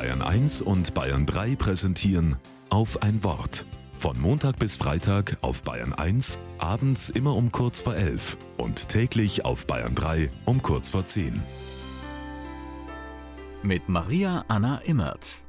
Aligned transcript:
Bayern 0.00 0.22
1 0.22 0.62
und 0.62 0.94
Bayern 0.94 1.26
3 1.26 1.56
präsentieren 1.56 2.36
auf 2.70 3.02
ein 3.02 3.22
Wort. 3.22 3.66
Von 3.92 4.18
Montag 4.18 4.58
bis 4.58 4.78
Freitag 4.78 5.36
auf 5.42 5.62
Bayern 5.62 5.92
1, 5.92 6.38
abends 6.56 7.10
immer 7.10 7.36
um 7.36 7.52
kurz 7.52 7.80
vor 7.80 7.94
11 7.94 8.38
und 8.56 8.88
täglich 8.88 9.44
auf 9.44 9.66
Bayern 9.66 9.94
3 9.94 10.30
um 10.46 10.62
kurz 10.62 10.88
vor 10.88 11.04
10. 11.04 11.42
Mit 13.62 13.90
Maria 13.90 14.42
Anna 14.48 14.78
Immerz. 14.78 15.44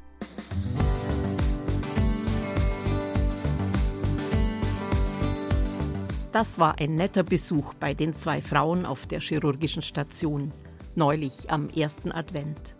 Das 6.34 6.60
war 6.60 6.78
ein 6.78 6.96
netter 6.96 7.24
Besuch 7.24 7.74
bei 7.76 7.94
den 7.94 8.14
zwei 8.14 8.42
Frauen 8.42 8.86
auf 8.86 9.08
der 9.08 9.22
chirurgischen 9.22 9.82
Station, 9.82 10.52
neulich 10.96 11.50
am 11.50 11.70
ersten 11.70 12.12
Advent. 12.12 12.76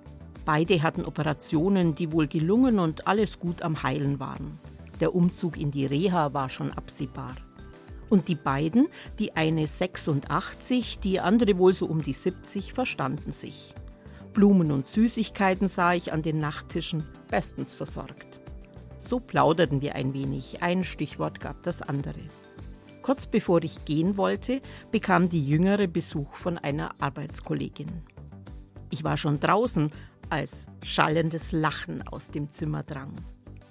Beide 0.46 0.82
hatten 0.82 1.06
Operationen, 1.06 1.96
die 1.96 2.12
wohl 2.12 2.28
gelungen 2.28 2.80
und 2.80 3.08
alles 3.08 3.40
gut 3.40 3.62
am 3.62 3.84
Heilen 3.84 4.20
waren. 4.20 4.60
Der 5.00 5.16
Umzug 5.16 5.58
in 5.58 5.72
die 5.72 5.86
Reha 5.86 6.34
war 6.34 6.50
schon 6.50 6.72
absehbar. 6.72 7.36
Und 8.10 8.28
die 8.28 8.36
beiden, 8.36 8.88
die 9.20 9.36
eine 9.36 9.66
86, 9.66 11.00
die 11.00 11.20
andere 11.20 11.58
wohl 11.58 11.74
so 11.74 11.86
um 11.86 12.04
die 12.04 12.14
70, 12.14 12.74
verstanden 12.74 13.32
sich. 13.32 13.74
Blumen 14.34 14.72
und 14.72 14.88
Süßigkeiten 14.88 15.68
sah 15.68 15.94
ich 15.94 16.12
an 16.12 16.22
den 16.22 16.40
Nachttischen, 16.40 17.04
bestens 17.30 17.74
versorgt. 17.74 18.42
So 18.98 19.20
plauderten 19.20 19.82
wir 19.82 19.96
ein 19.96 20.14
wenig, 20.14 20.62
ein 20.62 20.84
Stichwort 20.84 21.40
gab 21.40 21.64
das 21.64 21.82
andere. 21.82 22.20
Kurz 23.02 23.26
bevor 23.26 23.64
ich 23.64 23.86
gehen 23.86 24.16
wollte, 24.18 24.62
bekam 24.92 25.28
die 25.30 25.46
Jüngere 25.46 25.88
Besuch 25.88 26.34
von 26.36 26.58
einer 26.58 26.92
Arbeitskollegin. 27.00 28.04
Ich 28.92 29.04
war 29.04 29.18
schon 29.18 29.40
draußen, 29.40 29.90
als 30.30 30.68
schallendes 30.84 31.54
Lachen 31.54 32.06
aus 32.08 32.30
dem 32.30 32.52
Zimmer 32.52 32.84
drang. 32.84 33.14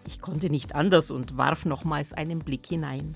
Ich 0.06 0.20
konnte 0.20 0.50
nicht 0.50 0.74
anders 0.74 1.10
und 1.10 1.36
warf 1.36 1.66
nochmals 1.66 2.12
einen 2.12 2.40
Blick 2.40 2.66
hinein. 2.66 3.14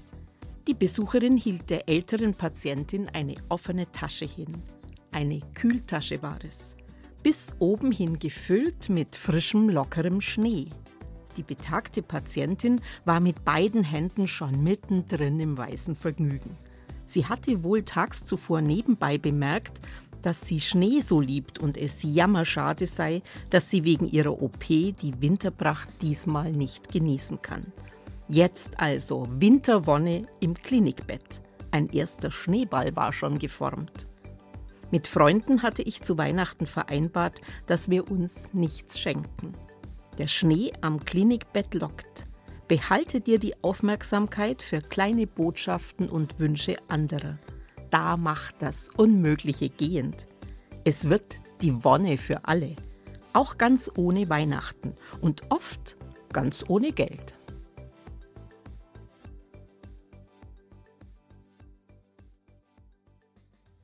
Die 0.69 0.75
Besucherin 0.75 1.37
hielt 1.37 1.71
der 1.71 1.89
älteren 1.89 2.35
Patientin 2.35 3.09
eine 3.09 3.35
offene 3.49 3.91
Tasche 3.91 4.27
hin. 4.27 4.55
Eine 5.13 5.41
Kühltasche 5.55 6.23
war 6.23 6.39
es, 6.47 6.77
bis 7.23 7.55
oben 7.59 7.91
hin 7.91 8.19
gefüllt 8.19 8.89
mit 8.89 9.17
frischem, 9.17 9.71
lockerem 9.71 10.21
Schnee. 10.21 10.69
Die 11.37 11.43
betagte 11.43 12.03
Patientin 12.03 12.81
war 13.05 13.21
mit 13.21 13.45
beiden 13.45 13.83
Händen 13.83 14.29
schon 14.29 14.63
mittendrin 14.63 15.41
im 15.41 15.59
weißen 15.59 15.97
Vergnügen. 15.97 16.57
Sie 17.07 17.27
hatte 17.27 17.63
wohl 17.63 17.83
tags 17.83 18.25
zuvor 18.25 18.61
nebenbei 18.61 19.19
bemerkt, 19.19 19.81
dass 20.25 20.47
sie 20.47 20.61
Schnee 20.61 21.01
so 21.01 21.21
liebt 21.21 21.59
und 21.59 21.77
es 21.77 22.03
jammerschade 22.03 22.87
sei, 22.87 23.23
dass 23.51 23.69
sie 23.69 23.85
wegen 23.85 24.09
ihrer 24.09 24.41
OP 24.41 24.67
die 24.69 25.13
Winterpracht 25.21 25.89
diesmal 26.01 26.51
nicht 26.51 26.91
genießen 26.91 27.43
kann. 27.43 27.73
Jetzt 28.29 28.81
also 28.81 29.27
Winterwonne 29.29 30.27
im 30.41 30.55
Klinikbett. 30.55 31.43
Ein 31.73 31.91
erster 31.91 32.31
Schneeball 32.31 32.97
war 32.97 33.13
schon 33.13 33.39
geformt. 33.39 34.07
Mit 34.91 35.09
Freunden 35.09 35.63
hatte 35.63 35.83
ich 35.83 36.03
zu 36.03 36.17
Weihnachten 36.17 36.67
vereinbart, 36.67 37.43
dass 37.67 37.91
wir 37.91 38.11
uns 38.11 38.55
nichts 38.55 38.99
schenken. 38.99 39.53
Der 40.17 40.29
Schnee 40.29 40.73
am 40.81 41.05
Klinikbett 41.05 41.75
lockt. 41.75 42.27
Behalte 42.67 43.21
dir 43.21 43.39
die 43.39 43.63
Aufmerksamkeit 43.63 44.63
für 44.63 44.81
kleine 44.81 45.27
Botschaften 45.27 46.09
und 46.09 46.39
Wünsche 46.41 46.77
anderer 46.89 47.39
da 47.95 48.17
macht 48.17 48.57
das 48.59 48.89
Unmögliche 48.97 49.69
gehend. 49.69 50.27
Es 50.83 51.09
wird 51.09 51.37
die 51.61 51.85
Wonne 51.85 52.19
für 52.19 52.45
alle, 52.45 52.75
auch 53.33 53.57
ganz 53.57 53.89
ohne 53.97 54.29
Weihnachten 54.29 54.95
und 55.21 55.43
oft 55.51 55.97
ganz 56.33 56.65
ohne 56.67 56.91
Geld. 56.91 57.37